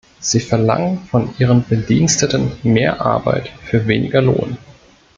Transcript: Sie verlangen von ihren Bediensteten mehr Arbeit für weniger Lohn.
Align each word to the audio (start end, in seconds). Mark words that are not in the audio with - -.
Sie 0.19 0.39
verlangen 0.39 0.97
von 1.11 1.31
ihren 1.37 1.63
Bediensteten 1.63 2.53
mehr 2.63 3.01
Arbeit 3.01 3.49
für 3.65 3.85
weniger 3.85 4.19
Lohn. 4.23 4.57